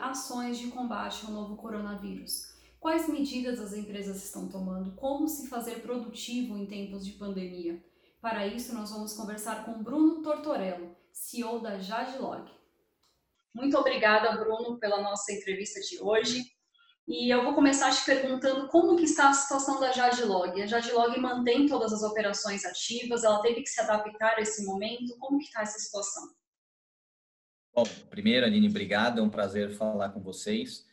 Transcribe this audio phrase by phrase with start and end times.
[0.00, 2.54] ações de combate ao novo coronavírus.
[2.78, 4.94] Quais medidas as empresas estão tomando?
[4.94, 7.82] Como se fazer produtivo em tempos de pandemia?
[8.20, 12.50] Para isso, nós vamos conversar com Bruno Tortorello, CEO da Jadlog.
[13.54, 16.44] Muito obrigada, Bruno, pela nossa entrevista de hoje.
[17.08, 20.60] E eu vou começar te perguntando como que está a situação da Jadlog.
[20.60, 25.16] A Jadlog mantém todas as operações ativas, ela teve que se adaptar a esse momento.
[25.18, 26.28] Como que está essa situação?
[27.76, 30.86] Bom, primeiro, Aline, obrigado, é um prazer falar com vocês.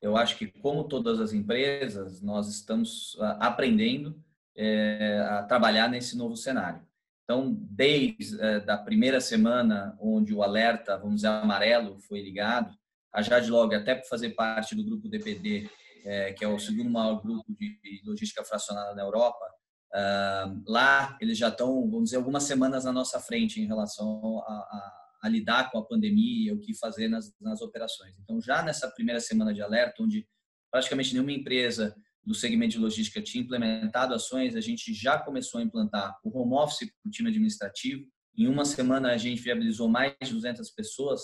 [0.00, 4.18] Eu acho que, como todas as empresas, nós estamos ah, aprendendo
[4.56, 6.80] é, a trabalhar nesse novo cenário.
[7.24, 12.74] Então, desde é, da primeira semana, onde o alerta, vamos dizer, amarelo foi ligado,
[13.12, 15.68] a Jadlog, até por fazer parte do grupo DPD,
[16.06, 19.44] é, que é o segundo maior grupo de logística fracionada na Europa,
[19.92, 24.52] ah, lá eles já estão, vamos dizer, algumas semanas na nossa frente em relação a,
[24.52, 28.14] a a lidar com a pandemia, o que fazer nas, nas operações.
[28.22, 30.26] Então, já nessa primeira semana de alerta, onde
[30.70, 35.62] praticamente nenhuma empresa do segmento de logística tinha implementado ações, a gente já começou a
[35.62, 38.06] implantar o home office para o time administrativo.
[38.36, 41.20] Em uma semana, a gente viabilizou mais de 200 pessoas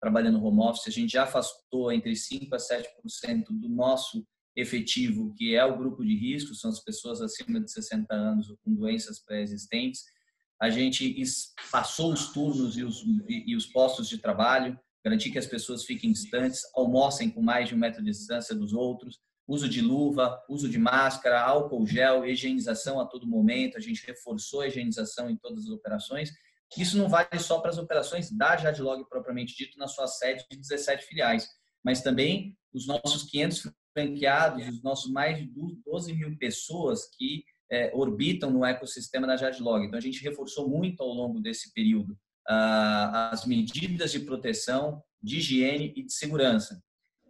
[0.00, 0.86] trabalhando home office.
[0.86, 6.04] A gente já afastou entre 5% a 7% do nosso efetivo, que é o grupo
[6.04, 10.04] de risco, são as pessoas acima de 60 anos ou com doenças pré-existentes
[10.64, 11.14] a gente
[11.70, 15.84] passou os turnos e os, e, e os postos de trabalho, garantir que as pessoas
[15.84, 20.42] fiquem distantes, almocem com mais de um metro de distância dos outros, uso de luva,
[20.48, 25.36] uso de máscara, álcool gel, higienização a todo momento, a gente reforçou a higienização em
[25.36, 26.32] todas as operações.
[26.78, 30.56] Isso não vale só para as operações da Jadlog propriamente dito, na sua sede de
[30.56, 31.46] 17 filiais,
[31.84, 35.46] mas também os nossos 500 franqueados, os nossos mais de
[35.84, 39.84] 12 mil pessoas que é, orbitam no ecossistema da Jadlog.
[39.84, 45.38] Então, a gente reforçou muito ao longo desse período ah, as medidas de proteção, de
[45.38, 46.80] higiene e de segurança.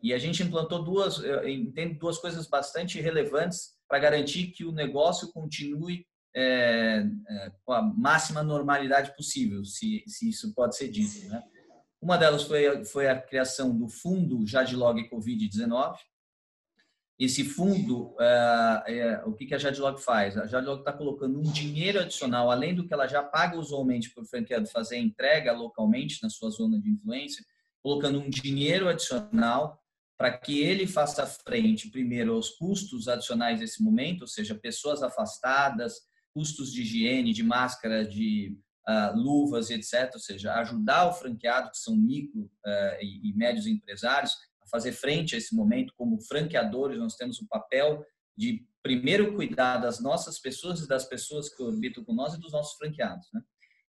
[0.03, 5.33] E a gente implantou duas, entendo duas coisas bastante relevantes para garantir que o negócio
[5.33, 6.05] continue
[6.37, 11.27] é, é, com a máxima normalidade possível, se, se isso pode ser dito.
[11.29, 11.43] Né?
[12.03, 15.97] Uma delas foi, foi a criação do fundo Jadlog Covid-19,
[17.19, 20.37] esse fundo, é, é, o que, que a Jadlog faz?
[20.37, 24.25] A Jadlog está colocando um dinheiro adicional, além do que ela já paga usualmente para
[24.25, 27.45] o franqueado fazer entrega localmente na sua zona de influência,
[27.83, 29.81] colocando um dinheiro adicional
[30.19, 36.01] para que ele faça frente, primeiro, aos custos adicionais desse momento, ou seja, pessoas afastadas,
[36.33, 38.57] custos de higiene, de máscara, de
[38.89, 40.11] uh, luvas, etc.
[40.15, 44.35] Ou seja, ajudar o franqueado, que são micro uh, e, e médios empresários,
[44.75, 48.05] fazer frente a esse momento como franqueadores, nós temos o papel
[48.37, 52.51] de primeiro cuidar das nossas pessoas e das pessoas que orbitam com nós e dos
[52.51, 53.41] nossos franqueados, né?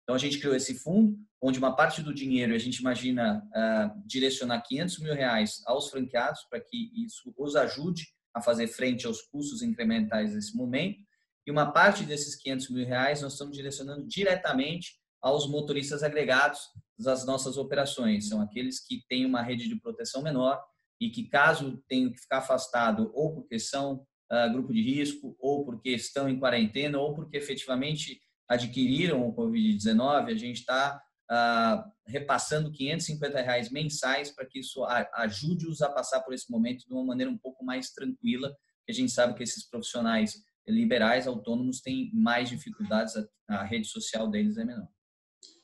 [0.03, 4.03] Então a gente criou esse fundo, onde uma parte do dinheiro a gente imagina uh,
[4.06, 9.22] direcionar 500 mil reais aos franqueados para que isso os ajude a fazer frente aos
[9.22, 10.99] custos incrementais nesse momento.
[11.47, 16.61] E uma parte desses 500 mil reais nós estamos direcionando diretamente aos motoristas agregados
[16.99, 18.28] das nossas operações.
[18.28, 20.62] São aqueles que têm uma rede de proteção menor
[21.00, 25.65] e que, caso tenham que ficar afastado ou porque são uh, grupo de risco, ou
[25.65, 31.84] porque estão em quarentena, ou porque efetivamente adquiriram o Covid-19, a gente está uh, ah,
[32.06, 34.84] repassando 550 reais mensais para que isso
[35.15, 38.94] ajude-os a passar por esse momento de uma maneira um pouco mais tranquila, porque a
[38.94, 40.34] gente sabe que esses profissionais
[40.69, 44.88] liberais, autônomos, têm mais dificuldades, a, a rede social deles é menor.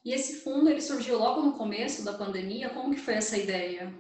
[0.05, 2.71] E esse fundo ele surgiu logo no começo da pandemia.
[2.71, 3.93] Como que foi essa ideia?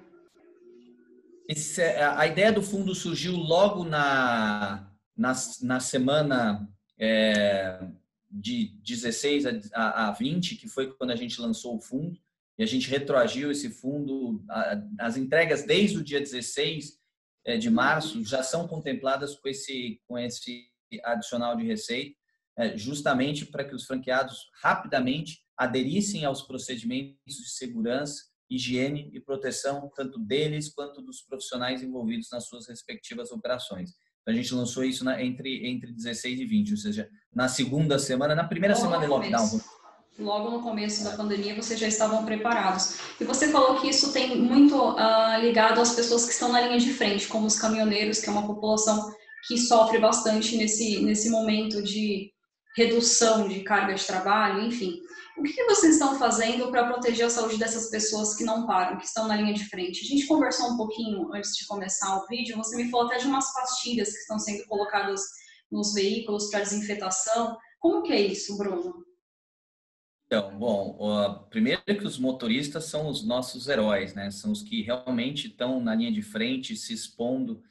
[1.50, 7.88] Esse, a ideia do fundo surgiu logo na, na, na semana é,
[8.30, 12.16] de 16 a, a 20, que foi quando a gente lançou o fundo,
[12.56, 14.44] e a gente retroagiu esse fundo.
[15.00, 16.96] As entregas desde o dia 16
[17.44, 20.68] é, de março já são contempladas com esse, com esse
[21.02, 22.16] adicional de receita,
[22.56, 29.90] é, justamente para que os franqueados rapidamente aderissem aos procedimentos de segurança, higiene e proteção,
[29.94, 33.90] tanto deles quanto dos profissionais envolvidos nas suas respectivas operações.
[34.20, 37.98] Então, a gente lançou isso na, entre, entre 16 e 20, ou seja, na segunda
[37.98, 39.60] semana, na primeira Logo semana de lockdown.
[40.18, 42.98] Logo no começo da pandemia, vocês já estavam preparados.
[43.18, 46.78] E você falou que isso tem muito uh, ligado às pessoas que estão na linha
[46.78, 49.10] de frente, como os caminhoneiros, que é uma população
[49.46, 52.30] que sofre bastante nesse, nesse momento de
[52.76, 55.00] redução de carga de trabalho, enfim.
[55.36, 59.06] O que vocês estão fazendo para proteger a saúde dessas pessoas que não param, que
[59.06, 60.04] estão na linha de frente?
[60.04, 63.26] A gente conversou um pouquinho antes de começar o vídeo, você me falou até de
[63.26, 65.22] umas pastilhas que estão sendo colocadas
[65.70, 67.56] nos veículos para desinfetação.
[67.78, 69.04] Como que é isso, Bruno?
[70.26, 74.30] Então, bom, primeiro que os motoristas são os nossos heróis, né?
[74.30, 77.62] São os que realmente estão na linha de frente, se expondo,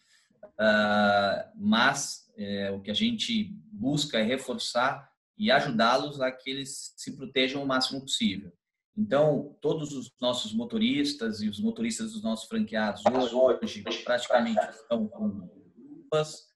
[0.43, 6.93] uh, mas é, o que a gente busca é reforçar e ajudá-los a que eles
[6.95, 8.51] se protejam o máximo possível.
[8.97, 15.49] Então, todos os nossos motoristas e os motoristas dos nossos franqueados hoje praticamente estão com
[16.11, 16.47] luvas,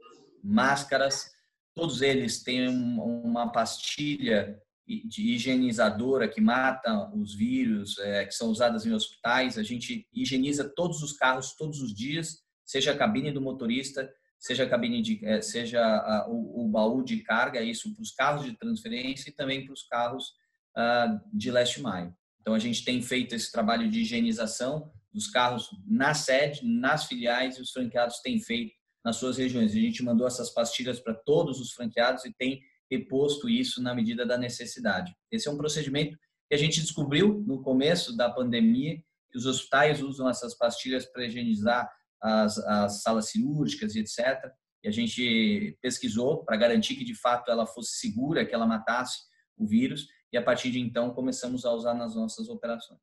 [0.44, 1.32] máscaras,
[1.74, 8.86] todos eles têm uma pastilha de higienizadora que mata os vírus, é, que são usadas
[8.86, 9.58] em hospitais.
[9.58, 14.12] A gente higieniza todos os carros todos os dias, seja a cabine do motorista,
[14.44, 18.44] seja cabine de, é, seja a, o, o, baú de carga, isso para os carros
[18.44, 20.34] de transferência e também para os carros
[20.78, 22.12] uh, de last mile.
[22.42, 27.58] Então a gente tem feito esse trabalho de higienização dos carros na sede, nas filiais
[27.58, 28.74] e os franqueados têm feito
[29.06, 29.72] nas suas regiões.
[29.72, 32.60] A gente mandou essas pastilhas para todos os franqueados e tem
[32.92, 35.16] reposto isso na medida da necessidade.
[35.32, 36.18] Esse é um procedimento
[36.50, 38.98] que a gente descobriu no começo da pandemia,
[39.32, 41.90] que os hospitais usam essas pastilhas para higienizar
[42.24, 44.50] as, as salas cirúrgicas e etc.
[44.84, 49.20] E a gente pesquisou para garantir que de fato ela fosse segura, que ela matasse
[49.58, 53.00] o vírus, e a partir de então começamos a usar nas nossas operações.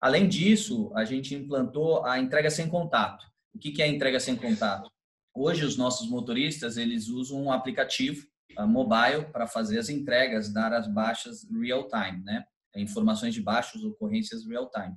[0.00, 3.24] Além disso, a gente implantou a entrega sem contato.
[3.52, 4.90] O que é a entrega sem contato?
[5.34, 8.26] Hoje os nossos motoristas eles usam um aplicativo
[8.66, 12.44] mobile para fazer as entregas, dar as baixas real time, né?
[12.76, 14.94] Informações de baixas ocorrências real time.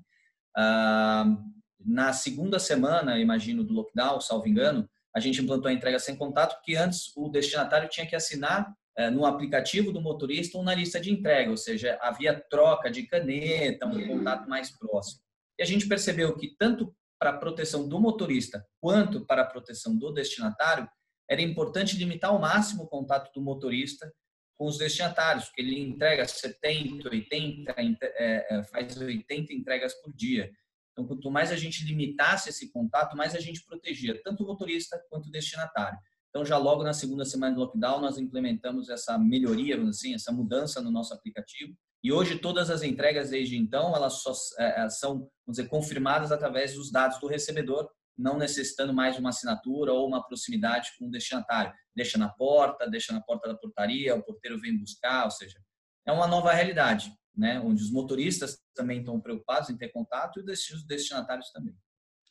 [0.58, 1.38] Uh,
[1.86, 6.56] na segunda semana, imagino, do lockdown, salvo engano, a gente implantou a entrega sem contato,
[6.56, 11.00] porque antes o destinatário tinha que assinar uh, no aplicativo do motorista ou na lista
[11.00, 15.22] de entrega, ou seja, havia troca de caneta, um contato mais próximo.
[15.60, 19.98] E a gente percebeu que tanto para a proteção do motorista quanto para a proteção
[19.98, 20.90] do destinatário,
[21.30, 24.12] era importante limitar ao máximo o contato do motorista
[24.58, 30.52] com os destinatários, porque ele entrega 70, 80, é, é, faz 80 entregas por dia.
[30.94, 35.04] Então, quanto mais a gente limitasse esse contato, mais a gente protegia tanto o motorista
[35.10, 35.98] quanto o destinatário.
[36.30, 40.82] Então, já logo na segunda semana do lockdown, nós implementamos essa melhoria, assim, essa mudança
[40.82, 41.76] no nosso aplicativo.
[42.04, 46.74] E hoje, todas as entregas desde então, elas só é, são, vamos dizer, confirmadas através
[46.74, 51.12] dos dados do recebedor, não necessitando mais de uma assinatura ou uma proximidade com o
[51.12, 51.74] destinatário.
[51.96, 55.60] Deixa na porta, deixa na porta da portaria, o porteiro vem buscar, ou seja,
[56.06, 57.60] é uma nova realidade, né?
[57.60, 61.76] onde os motoristas também estão preocupados em ter contato e os destinatários também.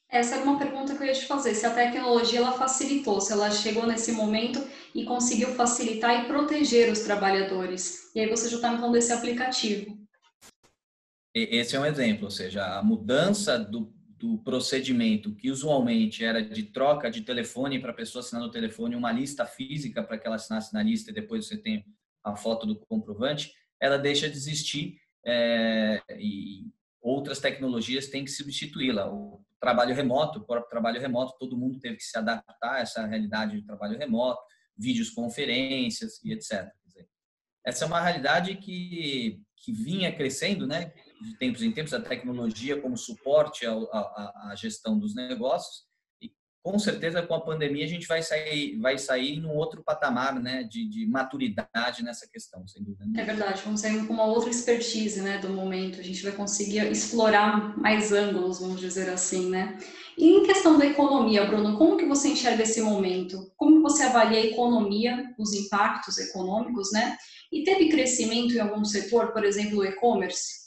[0.09, 3.33] Essa era uma pergunta que eu ia te fazer, se a tecnologia ela facilitou, se
[3.33, 4.63] ela chegou nesse momento
[4.95, 8.15] e conseguiu facilitar e proteger os trabalhadores.
[8.15, 9.99] E aí você já está me falando desse aplicativo.
[11.35, 16.65] Esse é um exemplo, ou seja, a mudança do, do procedimento, que usualmente era de
[16.65, 20.37] troca de telefone para a pessoa assinar no telefone, uma lista física para que ela
[20.37, 21.87] assinasse na lista e depois você tem
[22.23, 24.97] a foto do comprovante, ela deixa de existir
[25.27, 26.71] é, e
[27.01, 29.13] outras tecnologias têm que substituí-la.
[29.13, 33.05] O trabalho remoto, o próprio trabalho remoto, todo mundo teve que se adaptar a essa
[33.05, 34.41] realidade de trabalho remoto,
[34.79, 36.71] vídeos, conferências e etc.
[37.67, 40.93] Essa é uma realidade que, que vinha crescendo, né?
[41.21, 45.85] de tempos em tempos, a tecnologia como suporte à gestão dos negócios.
[46.63, 50.63] Com certeza, com a pandemia, a gente vai sair, vai sair num outro patamar né,
[50.63, 53.05] de, de maturidade nessa questão, sem dúvida.
[53.21, 55.99] É verdade, vamos sair com uma outra expertise né, do momento.
[55.99, 59.77] A gente vai conseguir explorar mais ângulos, vamos dizer assim, né?
[60.17, 63.51] E em questão da economia, Bruno, como que você enxerga esse momento?
[63.57, 67.17] Como você avalia a economia, os impactos econômicos, né?
[67.51, 70.62] E teve crescimento em algum setor, por exemplo, o e-commerce?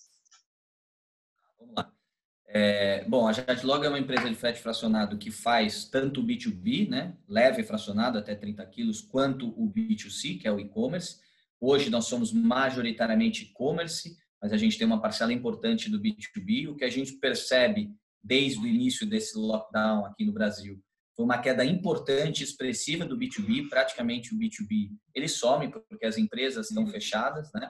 [2.57, 6.87] É, bom, a Jatlog é uma empresa de frete fracionado que faz tanto o B2B,
[6.87, 11.17] né, leve fracionado até 30 quilos, quanto o B2C, que é o e-commerce.
[11.59, 16.69] Hoje nós somos majoritariamente e-commerce, mas a gente tem uma parcela importante do B2B.
[16.69, 17.89] O que a gente percebe
[18.23, 20.81] desde o início desse lockdown aqui no Brasil
[21.13, 23.67] foi uma queda importante, expressiva do B2B.
[23.67, 27.69] Praticamente o B2B ele some porque as empresas estão fechadas, né?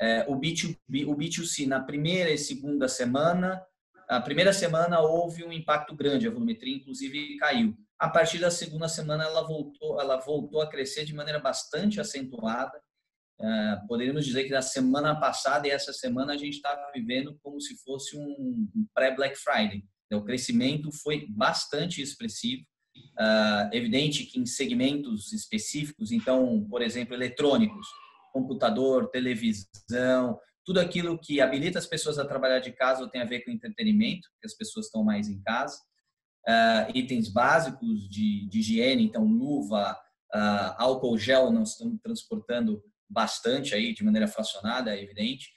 [0.00, 3.62] É, o B2B, o B2C na primeira e segunda semana
[4.16, 7.74] a primeira semana houve um impacto grande, a volumetria inclusive caiu.
[7.98, 12.78] A partir da segunda semana ela voltou, ela voltou a crescer de maneira bastante acentuada.
[13.40, 17.60] É, poderíamos dizer que na semana passada e essa semana a gente está vivendo como
[17.60, 19.82] se fosse um pré-Black Friday.
[20.06, 22.62] Então, o crescimento foi bastante expressivo.
[23.18, 27.86] É, evidente que em segmentos específicos, então, por exemplo, eletrônicos,
[28.32, 33.26] computador, televisão, tudo aquilo que habilita as pessoas a trabalhar de casa ou tem a
[33.26, 35.76] ver com entretenimento, que as pessoas estão mais em casa.
[36.48, 39.92] Uh, itens básicos de, de, higiene, então luva,
[40.34, 45.50] uh, álcool gel, nós estamos transportando bastante aí, de maneira fracionada, é evidente.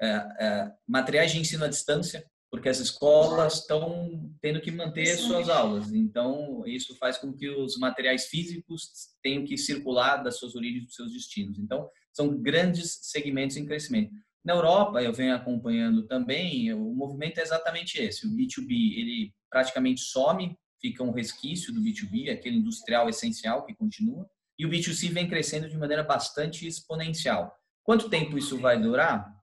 [0.00, 0.06] é,
[0.40, 5.92] é, materiais de ensino à distância, porque as escolas estão tendo que manter suas aulas.
[5.92, 8.90] Então, isso faz com que os materiais físicos
[9.22, 11.58] tenham que circular das suas origens, dos seus destinos.
[11.58, 14.12] Então, são grandes segmentos em crescimento.
[14.44, 18.26] Na Europa, eu venho acompanhando também, o movimento é exatamente esse.
[18.26, 24.28] O B2B, ele praticamente some, fica um resquício do B2B, aquele industrial essencial que continua,
[24.58, 27.56] e o B2C vem crescendo de maneira bastante exponencial.
[27.82, 29.34] Quanto tempo isso vai durar?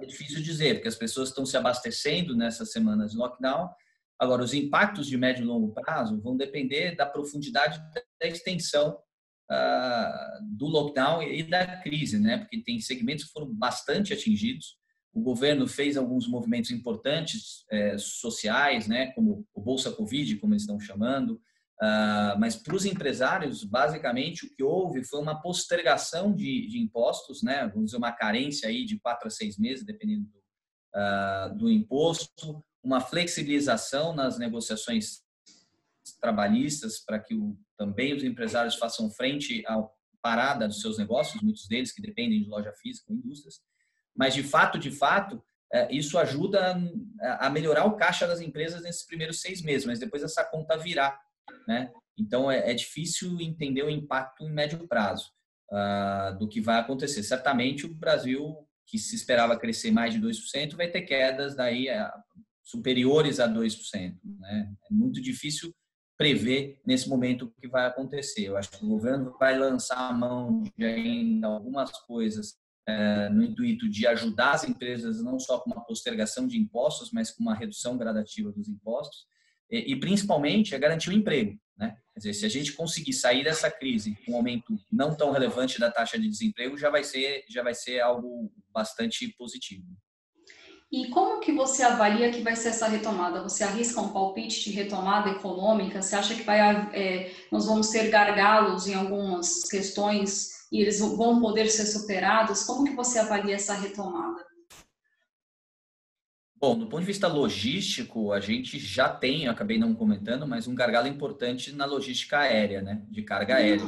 [0.00, 3.68] É difícil dizer, porque as pessoas estão se abastecendo nessas semanas de lockdown.
[4.18, 7.80] Agora, os impactos de médio e longo prazo vão depender da profundidade
[8.20, 8.96] da extensão
[10.42, 12.38] do lockdown e da crise, né?
[12.38, 14.76] Porque tem segmentos que foram bastante atingidos.
[15.12, 19.12] O governo fez alguns movimentos importantes eh, sociais, né?
[19.12, 21.40] Como o Bolsa Covid, como eles estão chamando,
[21.80, 27.40] Uh, mas para os empresários, basicamente, o que houve foi uma postergação de, de, impostos,
[27.40, 27.68] né?
[27.68, 32.64] vamos dizer, uma carência aí de quatro a seis meses, dependendo do, uh, do imposto,
[32.82, 35.20] uma flexibilização nas negociações
[36.20, 39.82] trabalhistas para que o, também os empresários façam frente à
[40.20, 43.60] parada dos seus negócios, muitos deles que dependem de loja física indústrias.
[44.14, 45.42] Mas, de fato, de fato,
[45.72, 46.76] eh, isso ajuda
[47.38, 51.18] a melhorar o caixa das empresas nesses primeiros seis meses, mas depois essa conta virá
[51.66, 51.92] né?
[52.18, 55.30] Então é, é difícil entender o impacto em médio prazo
[55.70, 57.22] uh, do que vai acontecer.
[57.22, 58.56] Certamente o Brasil,
[58.86, 62.10] que se esperava crescer mais de 2%, vai ter quedas daí uh,
[62.64, 64.18] superiores a 2%.
[64.40, 64.72] Né?
[64.90, 65.74] É muito difícil
[66.18, 68.48] prever nesse momento o que vai acontecer.
[68.48, 72.56] Eu acho que o governo vai lançar a mão de ainda algumas coisas
[72.88, 77.30] é, no intuito de ajudar as empresas não só com uma postergação de impostos, mas
[77.30, 79.26] com uma redução gradativa dos impostos
[79.70, 81.56] e, principalmente é garantir o emprego.
[81.76, 81.96] Né?
[82.14, 85.78] Quer dizer, se a gente conseguir sair dessa crise com um aumento não tão relevante
[85.78, 89.84] da taxa de desemprego, já vai ser, já vai ser algo bastante positivo.
[90.90, 93.42] E como que você avalia que vai ser essa retomada?
[93.42, 96.00] Você arrisca um palpite de retomada econômica?
[96.00, 96.60] Você acha que vai,
[96.94, 102.64] é, nós vamos ter gargalos em algumas questões e eles vão poder ser superados?
[102.64, 104.48] Como que você avalia essa retomada?
[106.56, 110.74] Bom, do ponto de vista logístico, a gente já tem, acabei não comentando, mas um
[110.74, 113.02] gargalo importante na logística aérea, né?
[113.10, 113.84] De carga aérea.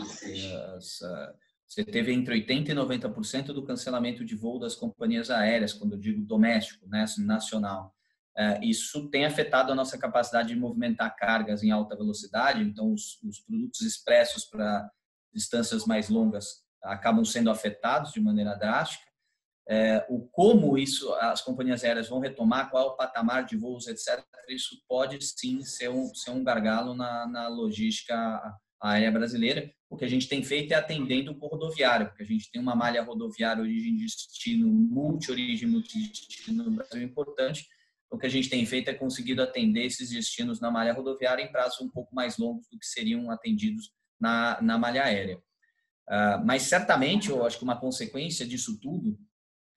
[0.77, 1.35] As, uh,
[1.71, 5.99] você teve entre 80% e 90% do cancelamento de voo das companhias aéreas, quando eu
[5.99, 7.05] digo doméstico, né?
[7.19, 7.95] nacional.
[8.37, 13.23] Uh, isso tem afetado a nossa capacidade de movimentar cargas em alta velocidade, então os,
[13.23, 14.91] os produtos expressos para
[15.33, 19.11] distâncias mais longas acabam sendo afetados de maneira drástica
[19.71, 23.87] é, o como isso as companhias aéreas vão retomar, qual é o patamar de voos,
[23.87, 24.21] etc.
[24.49, 28.15] Isso pode sim ser um, ser um gargalo na, na logística
[28.81, 29.71] aérea brasileira.
[29.89, 32.75] O que a gente tem feito é atendendo o rodoviário, porque a gente tem uma
[32.75, 37.67] malha rodoviária origem destino, multi-origem, multi-destino no Brasil importante.
[38.11, 41.53] O que a gente tem feito é conseguido atender esses destinos na malha rodoviária em
[41.53, 45.39] prazos um pouco mais longos do que seriam atendidos na, na malha aérea.
[46.09, 49.17] Uh, mas certamente, eu acho que uma consequência disso tudo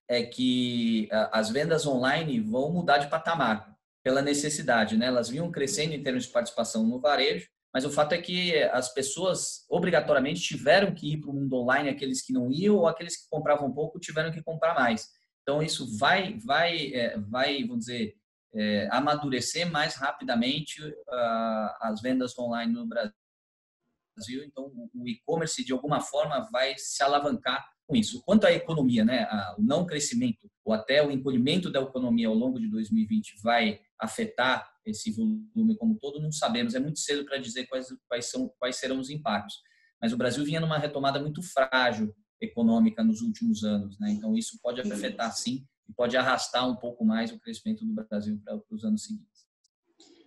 [0.08, 5.08] é que as vendas online vão mudar de patamar pela necessidade, né?
[5.08, 8.94] Elas vinham crescendo em termos de participação no varejo, mas o fato é que as
[8.94, 13.18] pessoas obrigatoriamente tiveram que ir para o mundo online, aqueles que não iam ou aqueles
[13.18, 15.10] que compravam pouco tiveram que comprar mais.
[15.42, 18.16] Então isso vai, vai, é, vai, vamos dizer,
[18.54, 24.44] é, amadurecer mais rapidamente uh, as vendas online no Brasil.
[24.46, 28.22] Então o e-commerce de alguma forma vai se alavancar com isso.
[28.24, 32.60] Quanto à economia, né, o não crescimento ou até o encolhimento da economia ao longo
[32.60, 36.76] de 2020 vai afetar esse volume como todo, não sabemos.
[36.76, 39.56] É muito cedo para dizer quais, quais, são, quais serão os impactos.
[40.02, 44.12] Mas o Brasil vinha numa retomada muito frágil econômica nos últimos anos, né?
[44.12, 48.40] Então isso pode afetar sim e pode arrastar um pouco mais o crescimento do Brasil
[48.44, 49.48] para os anos seguintes.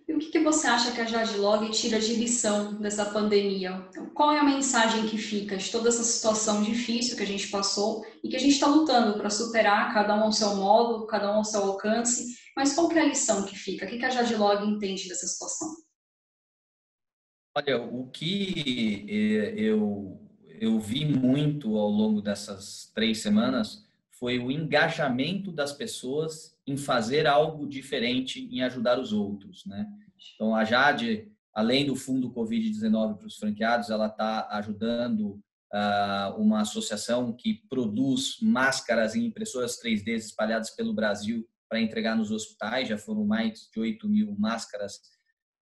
[0.07, 3.89] E o que, que você acha que a Jadlog tira de lição dessa pandemia?
[4.13, 8.05] Qual é a mensagem que fica de toda essa situação difícil que a gente passou
[8.23, 11.35] e que a gente está lutando para superar, cada um ao seu modo, cada um
[11.35, 13.85] ao seu alcance, mas qual é a lição que fica?
[13.85, 15.67] O que, que a Jadlog entende dessa situação?
[17.53, 20.21] Olha, o que eh, eu,
[20.59, 27.25] eu vi muito ao longo dessas três semanas foi o engajamento das pessoas em fazer
[27.25, 29.87] algo diferente, em ajudar os outros, né?
[30.35, 35.41] Então, a Jade, além do fundo Covid-19 para os franqueados, ela está ajudando
[35.73, 42.31] uh, uma associação que produz máscaras e impressoras 3D espalhadas pelo Brasil para entregar nos
[42.31, 42.89] hospitais.
[42.89, 44.95] Já foram mais de 8 mil máscaras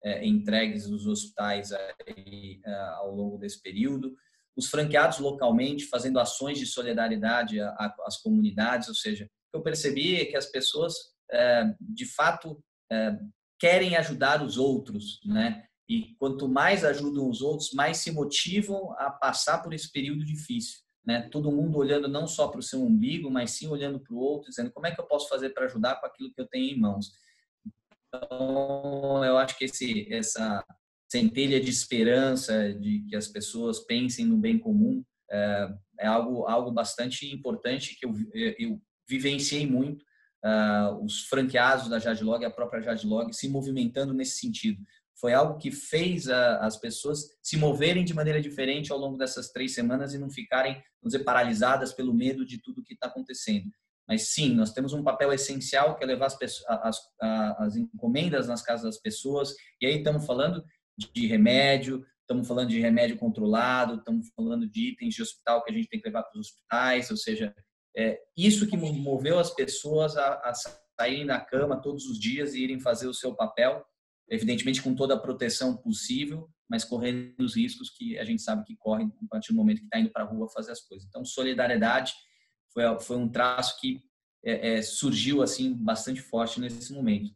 [0.03, 4.15] uh, entregues nos hospitais aí, uh, ao longo desse período.
[4.57, 10.45] os franqueados localmente fazendo ações de solidariedade às comunidades, ou seja, eu percebi que as
[10.45, 10.93] pessoas,
[11.31, 13.17] é, de fato, é,
[13.59, 15.65] querem ajudar os outros, né?
[15.87, 20.79] E quanto mais ajudam os outros, mais se motivam a passar por esse período difícil.
[21.05, 21.29] Né?
[21.29, 24.49] Todo mundo olhando não só para o seu umbigo, mas sim olhando para o outro,
[24.49, 26.79] dizendo como é que eu posso fazer para ajudar com aquilo que eu tenho em
[26.79, 27.11] mãos.
[28.07, 30.65] Então, eu acho que esse, essa
[31.07, 35.69] centelha de esperança, de que as pessoas pensem no bem comum, é,
[35.99, 40.03] é algo, algo bastante importante que eu, eu vivenciei muito.
[40.43, 44.83] Uh, os franqueados da Jadlog, a própria Jadlog, se movimentando nesse sentido.
[45.19, 49.49] Foi algo que fez a, as pessoas se moverem de maneira diferente ao longo dessas
[49.51, 53.71] três semanas e não ficarem, vamos dizer, paralisadas pelo medo de tudo que está acontecendo.
[54.07, 56.99] Mas sim, nós temos um papel essencial que é levar as, as,
[57.57, 59.55] as encomendas nas casas das pessoas.
[59.81, 60.63] E aí estamos falando
[61.13, 65.73] de remédio, estamos falando de remédio controlado, estamos falando de itens de hospital que a
[65.73, 67.55] gente tem que levar para os hospitais, ou seja,
[67.95, 70.53] é isso que moveu as pessoas a, a
[70.99, 73.85] saírem da cama todos os dias e irem fazer o seu papel,
[74.29, 78.75] evidentemente com toda a proteção possível, mas correndo os riscos que a gente sabe que
[78.75, 81.07] correm a partir do momento que está indo para a rua fazer as coisas.
[81.07, 82.13] Então, solidariedade
[82.73, 84.01] foi, foi um traço que
[84.43, 87.31] é, é, surgiu assim bastante forte nesse momento.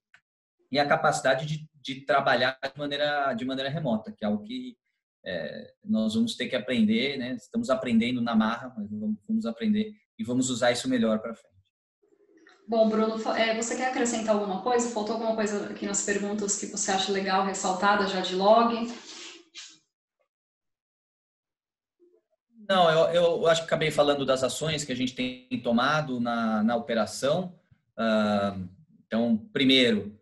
[0.71, 4.77] E a capacidade de, de trabalhar de maneira, de maneira remota, que é algo que
[5.25, 7.33] é, nós vamos ter que aprender, né?
[7.33, 11.49] Estamos aprendendo na marra, mas vamos, vamos aprender e vamos usar isso melhor para frente.
[12.67, 14.91] Bom, Bruno, é, você quer acrescentar alguma coisa?
[14.91, 18.93] Faltou alguma coisa aqui nas perguntas que você acha legal ressaltada já de log?
[22.69, 26.61] Não, eu, eu acho que acabei falando das ações que a gente tem tomado na,
[26.61, 27.59] na operação.
[29.07, 30.15] Então, primeiro,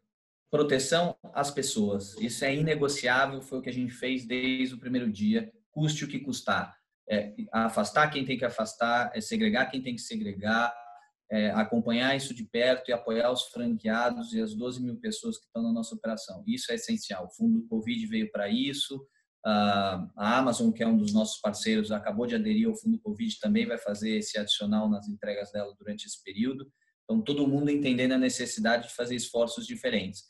[0.49, 2.15] proteção às pessoas.
[2.21, 6.07] Isso é inegociável, foi o que a gente fez desde o primeiro dia, custe o
[6.07, 6.76] que custar.
[7.09, 10.73] É, afastar quem tem que afastar, é segregar quem tem que segregar,
[11.31, 15.45] é, acompanhar isso de perto e apoiar os franqueados e as 12 mil pessoas que
[15.45, 16.43] estão na nossa operação.
[16.47, 17.25] Isso é essencial.
[17.25, 19.05] O fundo Covid veio para isso,
[19.45, 23.65] a Amazon, que é um dos nossos parceiros, acabou de aderir ao Fundo Covid, também
[23.65, 26.69] vai fazer esse adicional nas entregas dela durante esse período.
[27.03, 30.23] Então, todo mundo entendendo a necessidade de fazer esforços diferentes.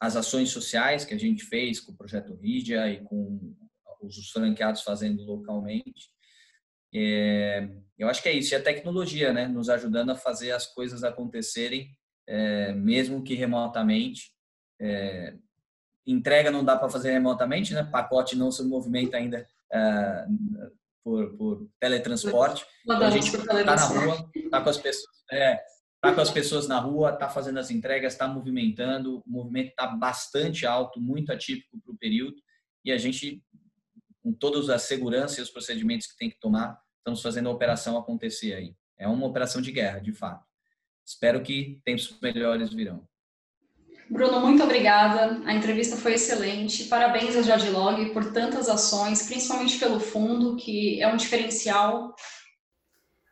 [0.00, 3.54] As ações sociais que a gente fez com o Projeto Rídia e com
[4.06, 6.10] os franqueados fazendo localmente,
[6.94, 8.54] é, eu acho que é isso.
[8.54, 9.48] E a tecnologia, né?
[9.48, 11.90] Nos ajudando a fazer as coisas acontecerem,
[12.26, 14.32] é, mesmo que remotamente.
[14.80, 15.34] É,
[16.06, 17.82] entrega não dá para fazer remotamente, né?
[17.84, 20.26] Pacote não se movimenta ainda é,
[21.02, 22.64] por, por, teletransporte.
[22.84, 25.60] Então, a gente está na rua, está com as pessoas, é,
[26.00, 29.18] tá com as pessoas na rua, está fazendo as entregas, está movimentando.
[29.18, 32.36] O movimento está bastante alto, muito atípico para o período.
[32.84, 33.42] E a gente,
[34.26, 37.96] com todas as seguranças e os procedimentos que tem que tomar, estamos fazendo a operação
[37.96, 38.74] acontecer aí.
[38.98, 40.44] É uma operação de guerra, de fato.
[41.06, 43.06] Espero que tempos melhores virão.
[44.10, 45.40] Bruno, muito obrigada.
[45.44, 46.86] A entrevista foi excelente.
[46.86, 52.12] Parabéns ao Jadlog por tantas ações, principalmente pelo fundo, que é um diferencial.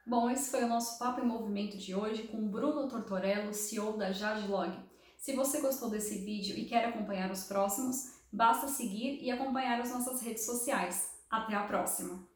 [0.06, 4.12] Bom, esse foi o nosso Papo em Movimento de hoje com Bruno Tortorello, CEO da
[4.12, 4.78] Jadlog.
[5.18, 9.90] Se você gostou desse vídeo e quer acompanhar os próximos, basta seguir e acompanhar as
[9.90, 11.14] nossas redes sociais.
[11.30, 12.33] Até a próxima!